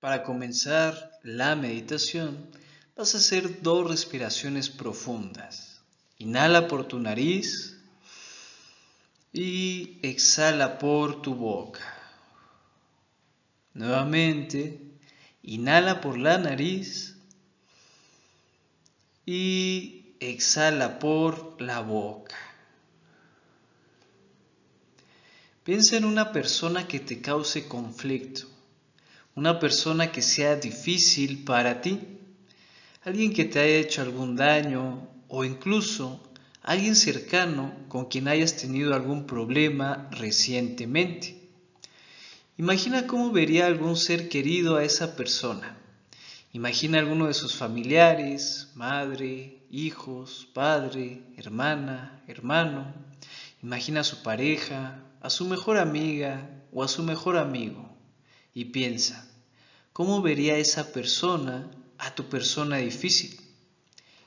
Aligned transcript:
Para 0.00 0.22
comenzar 0.22 1.10
la 1.24 1.56
meditación, 1.56 2.46
vas 2.96 3.16
a 3.16 3.18
hacer 3.18 3.62
dos 3.62 3.88
respiraciones 3.88 4.70
profundas. 4.70 5.80
Inhala 6.18 6.68
por 6.68 6.86
tu 6.86 7.00
nariz 7.00 7.76
y 9.32 9.98
exhala 10.02 10.78
por 10.78 11.20
tu 11.20 11.34
boca. 11.34 11.80
Nuevamente, 13.74 14.80
inhala 15.42 16.00
por 16.00 16.16
la 16.16 16.38
nariz 16.38 17.16
y 19.26 20.14
exhala 20.20 21.00
por 21.00 21.60
la 21.60 21.80
boca. 21.80 22.36
Piensa 25.64 25.96
en 25.96 26.04
una 26.04 26.30
persona 26.30 26.86
que 26.86 27.00
te 27.00 27.20
cause 27.20 27.66
conflicto 27.66 28.57
una 29.38 29.60
persona 29.60 30.10
que 30.10 30.20
sea 30.20 30.56
difícil 30.56 31.44
para 31.44 31.80
ti, 31.80 32.00
alguien 33.04 33.32
que 33.32 33.44
te 33.44 33.60
haya 33.60 33.76
hecho 33.76 34.02
algún 34.02 34.34
daño 34.34 35.08
o 35.28 35.44
incluso 35.44 36.20
alguien 36.60 36.96
cercano 36.96 37.72
con 37.86 38.06
quien 38.06 38.26
hayas 38.26 38.56
tenido 38.56 38.96
algún 38.96 39.28
problema 39.28 40.08
recientemente. 40.10 41.38
Imagina 42.56 43.06
cómo 43.06 43.30
vería 43.30 43.68
algún 43.68 43.96
ser 43.96 44.28
querido 44.28 44.74
a 44.74 44.82
esa 44.82 45.14
persona. 45.14 45.78
Imagina 46.52 46.98
alguno 46.98 47.28
de 47.28 47.34
sus 47.34 47.54
familiares, 47.54 48.72
madre, 48.74 49.62
hijos, 49.70 50.48
padre, 50.52 51.22
hermana, 51.36 52.24
hermano. 52.26 52.92
Imagina 53.62 54.00
a 54.00 54.04
su 54.04 54.20
pareja, 54.24 55.04
a 55.20 55.30
su 55.30 55.44
mejor 55.44 55.78
amiga 55.78 56.50
o 56.72 56.82
a 56.82 56.88
su 56.88 57.04
mejor 57.04 57.36
amigo 57.36 57.97
y 58.58 58.64
piensa, 58.64 59.24
¿cómo 59.92 60.20
vería 60.20 60.56
esa 60.56 60.92
persona 60.92 61.70
a 61.96 62.16
tu 62.16 62.24
persona 62.24 62.78
difícil? 62.78 63.38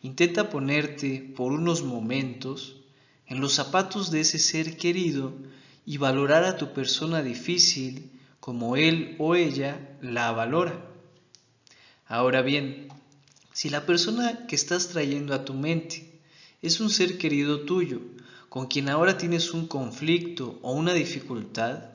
Intenta 0.00 0.48
ponerte 0.48 1.30
por 1.36 1.52
unos 1.52 1.82
momentos 1.82 2.76
en 3.26 3.42
los 3.42 3.52
zapatos 3.52 4.10
de 4.10 4.20
ese 4.20 4.38
ser 4.38 4.78
querido 4.78 5.34
y 5.84 5.98
valorar 5.98 6.44
a 6.44 6.56
tu 6.56 6.72
persona 6.72 7.22
difícil 7.22 8.12
como 8.40 8.76
él 8.76 9.14
o 9.18 9.34
ella 9.34 9.94
la 10.00 10.32
valora. 10.32 10.82
Ahora 12.06 12.40
bien, 12.40 12.88
si 13.52 13.68
la 13.68 13.84
persona 13.84 14.46
que 14.46 14.56
estás 14.56 14.88
trayendo 14.88 15.34
a 15.34 15.44
tu 15.44 15.52
mente 15.52 16.18
es 16.62 16.80
un 16.80 16.88
ser 16.88 17.18
querido 17.18 17.66
tuyo, 17.66 18.00
con 18.48 18.68
quien 18.68 18.88
ahora 18.88 19.18
tienes 19.18 19.52
un 19.52 19.66
conflicto 19.66 20.58
o 20.62 20.72
una 20.72 20.94
dificultad, 20.94 21.93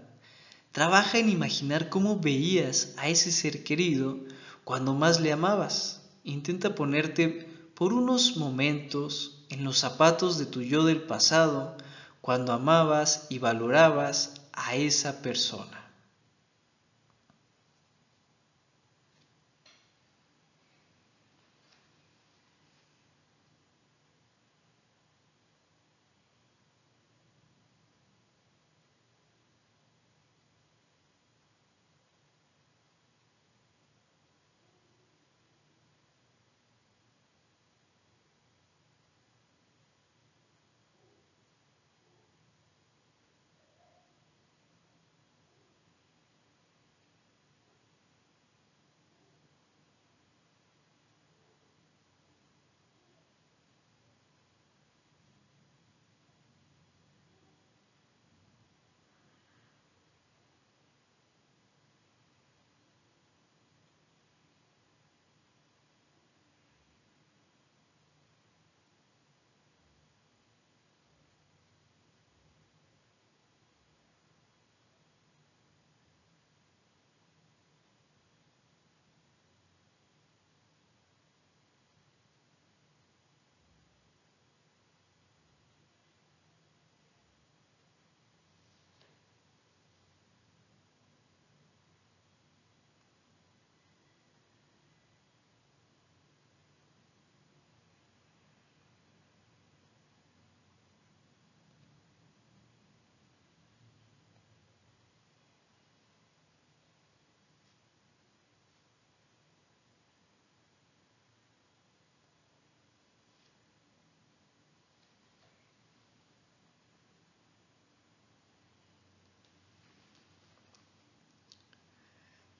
Trabaja 0.71 1.17
en 1.17 1.29
imaginar 1.29 1.89
cómo 1.89 2.19
veías 2.19 2.93
a 2.97 3.09
ese 3.09 3.31
ser 3.31 3.63
querido 3.63 4.19
cuando 4.63 4.93
más 4.93 5.19
le 5.19 5.31
amabas. 5.31 6.01
Intenta 6.23 6.75
ponerte 6.75 7.49
por 7.73 7.91
unos 7.91 8.37
momentos 8.37 9.45
en 9.49 9.63
los 9.63 9.79
zapatos 9.79 10.37
de 10.37 10.45
tu 10.45 10.61
yo 10.61 10.85
del 10.85 11.01
pasado 11.01 11.75
cuando 12.21 12.53
amabas 12.53 13.25
y 13.29 13.39
valorabas 13.39 14.33
a 14.53 14.75
esa 14.75 15.21
persona. 15.23 15.78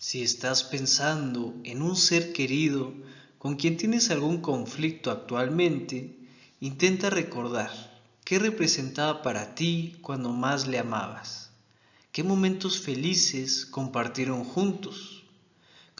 Si 0.02 0.24
estás 0.24 0.64
pensando 0.64 1.60
en 1.66 1.82
un 1.82 1.98
ser 1.98 2.32
querido 2.32 2.94
con 3.38 3.58
quien 3.58 3.76
tienes 3.76 4.10
algún 4.12 4.40
conflicto 4.40 5.12
actualmente, 5.12 6.18
intenta 6.62 7.10
recordar 7.10 7.70
qué 8.24 8.40
representaba 8.40 9.22
para 9.22 9.56
ti 9.56 9.98
cuando 10.02 10.32
más 10.32 10.68
le 10.68 10.80
amabas, 10.80 11.52
qué 12.14 12.24
momentos 12.24 12.80
felices 12.80 13.66
compartieron 13.66 14.46
juntos, 14.46 15.26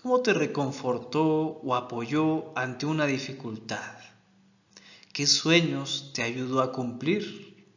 cómo 0.02 0.22
te 0.22 0.32
reconfortó 0.32 1.60
o 1.62 1.76
apoyó 1.76 2.58
ante 2.58 2.86
una 2.86 3.06
dificultad, 3.06 3.98
qué 5.12 5.28
sueños 5.28 6.12
te 6.14 6.24
ayudó 6.24 6.62
a 6.62 6.72
cumplir, 6.72 7.68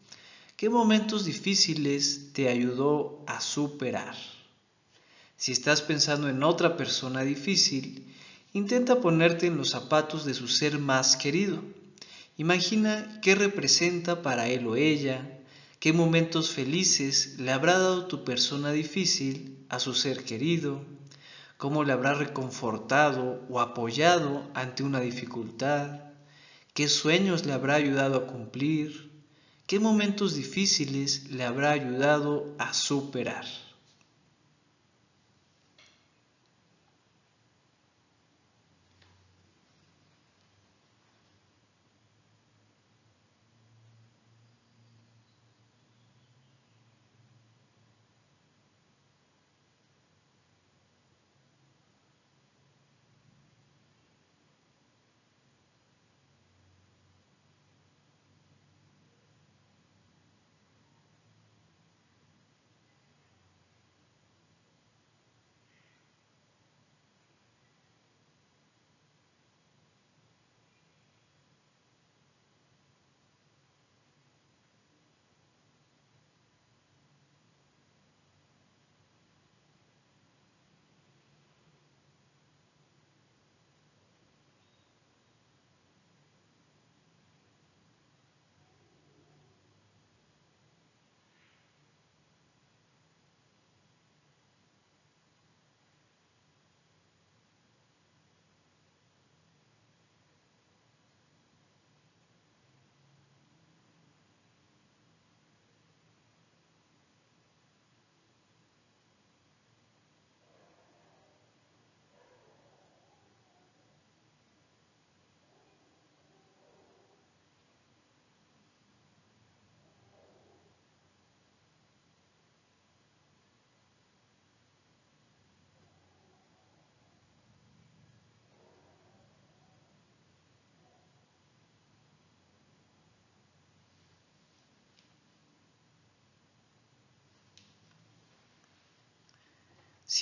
qué 0.56 0.70
momentos 0.70 1.24
difíciles 1.24 2.32
te 2.32 2.48
ayudó 2.48 3.24
a 3.26 3.40
superar. 3.40 4.14
Si 5.42 5.50
estás 5.50 5.82
pensando 5.82 6.28
en 6.28 6.44
otra 6.44 6.76
persona 6.76 7.22
difícil, 7.22 8.14
intenta 8.52 9.00
ponerte 9.00 9.48
en 9.48 9.56
los 9.56 9.70
zapatos 9.70 10.24
de 10.24 10.34
su 10.34 10.46
ser 10.46 10.78
más 10.78 11.16
querido. 11.16 11.64
Imagina 12.36 13.18
qué 13.22 13.34
representa 13.34 14.22
para 14.22 14.46
él 14.46 14.68
o 14.68 14.76
ella, 14.76 15.40
qué 15.80 15.92
momentos 15.92 16.50
felices 16.50 17.40
le 17.40 17.50
habrá 17.50 17.76
dado 17.76 18.06
tu 18.06 18.22
persona 18.22 18.70
difícil 18.70 19.66
a 19.68 19.80
su 19.80 19.94
ser 19.94 20.22
querido, 20.22 20.80
cómo 21.56 21.82
le 21.82 21.92
habrá 21.92 22.14
reconfortado 22.14 23.44
o 23.48 23.58
apoyado 23.58 24.48
ante 24.54 24.84
una 24.84 25.00
dificultad, 25.00 26.02
qué 26.72 26.86
sueños 26.86 27.46
le 27.46 27.52
habrá 27.52 27.74
ayudado 27.74 28.16
a 28.16 28.26
cumplir, 28.28 29.10
qué 29.66 29.80
momentos 29.80 30.36
difíciles 30.36 31.32
le 31.32 31.42
habrá 31.42 31.72
ayudado 31.72 32.54
a 32.60 32.72
superar. 32.72 33.71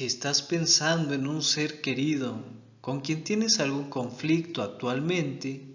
Si 0.00 0.06
estás 0.06 0.40
pensando 0.40 1.12
en 1.12 1.26
un 1.26 1.42
ser 1.42 1.82
querido 1.82 2.42
con 2.80 3.02
quien 3.02 3.22
tienes 3.22 3.60
algún 3.60 3.90
conflicto 3.90 4.62
actualmente, 4.62 5.66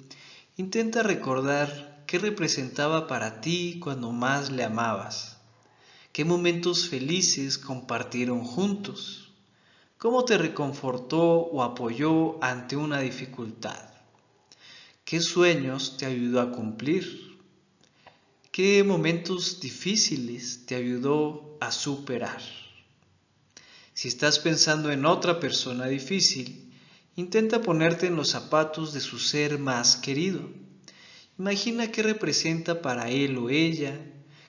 intenta 0.57 1.03
recordar 1.03 2.01
qué 2.07 2.17
representaba 2.17 3.05
para 3.05 3.39
ti 3.39 3.77
cuando 3.79 4.11
más 4.11 4.51
le 4.51 4.63
amabas, 4.63 5.37
qué 6.11 6.25
momentos 6.25 6.89
felices 6.89 7.59
compartieron 7.59 8.43
juntos, 8.43 9.31
cómo 9.99 10.25
te 10.25 10.39
reconfortó 10.39 11.21
o 11.21 11.61
apoyó 11.61 12.43
ante 12.43 12.75
una 12.75 13.01
dificultad, 13.01 13.91
qué 15.03 15.21
sueños 15.21 15.97
te 15.97 16.07
ayudó 16.07 16.41
a 16.41 16.51
cumplir, 16.51 17.05
qué 18.51 18.83
momentos 18.83 19.59
difíciles 19.59 20.65
te 20.65 20.73
ayudó 20.73 21.55
a 21.59 21.71
superar. 21.71 22.41
Si 23.95 24.09
estás 24.09 24.37
pensando 24.37 24.91
en 24.91 25.07
otra 25.07 25.39
persona 25.39 25.87
difícil, 25.87 26.65
Intenta 27.17 27.61
ponerte 27.61 28.07
en 28.07 28.17
los 28.17 28.31
zapatos 28.31 28.91
de 28.91 28.99
su 28.99 29.19
ser 29.19 29.57
más 29.57 29.95
querido. 29.95 30.49
Imagina 31.39 31.89
qué 31.89 32.03
representa 32.03 32.81
para 32.81 33.09
él 33.09 33.37
o 33.37 33.49
ella, 33.49 33.97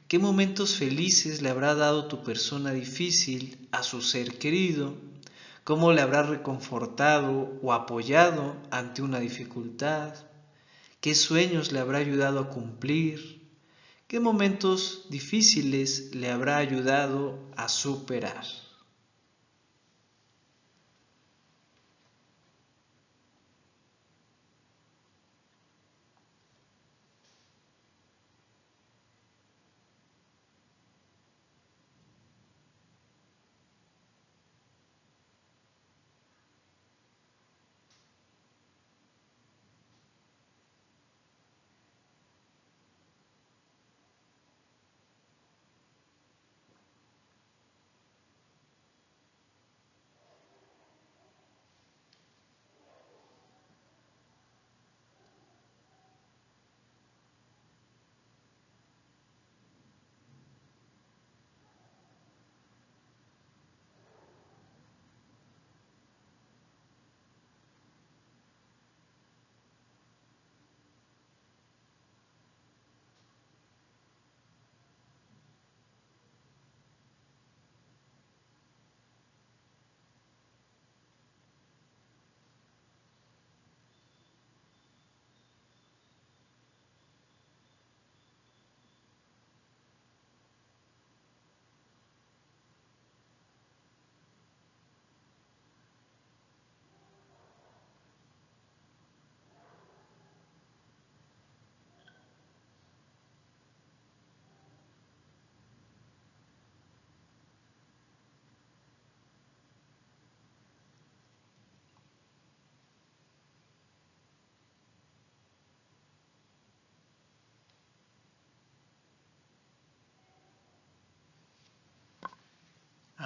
qué 0.08 0.18
momentos 0.18 0.74
felices 0.74 1.42
le 1.42 1.48
habrá 1.48 1.76
dado 1.76 2.08
tu 2.08 2.24
persona 2.24 2.72
difícil 2.72 3.68
a 3.70 3.84
su 3.84 4.02
ser 4.02 4.38
querido, 4.38 4.96
cómo 5.62 5.92
le 5.92 6.00
habrá 6.00 6.24
reconfortado 6.24 7.56
o 7.62 7.72
apoyado 7.72 8.56
ante 8.72 9.00
una 9.00 9.20
dificultad, 9.20 10.12
qué 11.00 11.14
sueños 11.14 11.70
le 11.70 11.78
habrá 11.78 11.98
ayudado 11.98 12.40
a 12.40 12.50
cumplir, 12.50 13.48
qué 14.08 14.18
momentos 14.18 15.06
difíciles 15.08 16.16
le 16.16 16.32
habrá 16.32 16.56
ayudado 16.56 17.48
a 17.56 17.68
superar. 17.68 18.65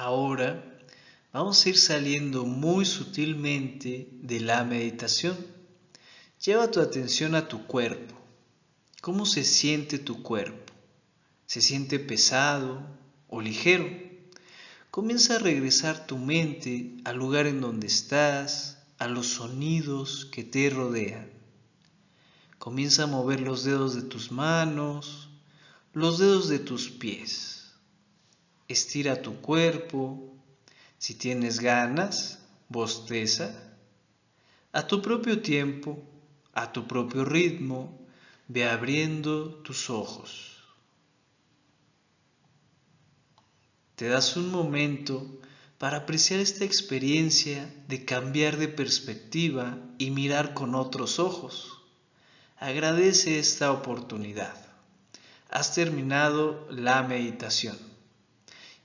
Ahora 0.02 0.64
vamos 1.30 1.62
a 1.62 1.68
ir 1.68 1.76
saliendo 1.76 2.46
muy 2.46 2.86
sutilmente 2.86 4.08
de 4.22 4.40
la 4.40 4.64
meditación. 4.64 5.36
Lleva 6.42 6.70
tu 6.70 6.80
atención 6.80 7.34
a 7.34 7.48
tu 7.48 7.66
cuerpo. 7.66 8.14
¿Cómo 9.02 9.26
se 9.26 9.44
siente 9.44 9.98
tu 9.98 10.22
cuerpo? 10.22 10.72
¿Se 11.44 11.60
siente 11.60 11.98
pesado 11.98 12.80
o 13.28 13.42
ligero? 13.42 13.86
Comienza 14.90 15.36
a 15.36 15.38
regresar 15.38 16.06
tu 16.06 16.16
mente 16.16 16.96
al 17.04 17.18
lugar 17.18 17.46
en 17.46 17.60
donde 17.60 17.86
estás, 17.86 18.78
a 18.96 19.06
los 19.06 19.26
sonidos 19.26 20.24
que 20.32 20.44
te 20.44 20.70
rodean. 20.70 21.28
Comienza 22.58 23.02
a 23.02 23.06
mover 23.06 23.42
los 23.42 23.64
dedos 23.64 23.94
de 23.94 24.02
tus 24.02 24.32
manos, 24.32 25.28
los 25.92 26.18
dedos 26.18 26.48
de 26.48 26.58
tus 26.58 26.88
pies 26.88 27.59
estira 28.72 29.22
tu 29.22 29.40
cuerpo, 29.40 30.32
si 30.98 31.14
tienes 31.14 31.60
ganas, 31.60 32.38
bosteza, 32.68 33.52
a 34.72 34.86
tu 34.86 35.02
propio 35.02 35.42
tiempo, 35.42 35.98
a 36.52 36.72
tu 36.72 36.86
propio 36.86 37.24
ritmo, 37.24 37.98
ve 38.48 38.68
abriendo 38.68 39.54
tus 39.64 39.90
ojos. 39.90 40.62
Te 43.96 44.08
das 44.08 44.36
un 44.36 44.50
momento 44.50 45.40
para 45.78 45.98
apreciar 45.98 46.40
esta 46.40 46.64
experiencia 46.64 47.72
de 47.88 48.04
cambiar 48.04 48.56
de 48.56 48.68
perspectiva 48.68 49.78
y 49.98 50.10
mirar 50.10 50.54
con 50.54 50.74
otros 50.74 51.18
ojos. 51.18 51.82
Agradece 52.56 53.38
esta 53.38 53.72
oportunidad. 53.72 54.54
Has 55.50 55.74
terminado 55.74 56.68
la 56.70 57.02
meditación. 57.02 57.89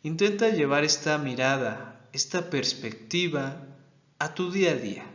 Intenta 0.06 0.50
llevar 0.50 0.84
esta 0.84 1.18
mirada, 1.18 2.08
esta 2.14 2.52
perspectiva 2.52 3.58
a 4.20 4.36
tu 4.36 4.52
día 4.52 4.74
a 4.74 4.76
día. 4.76 5.15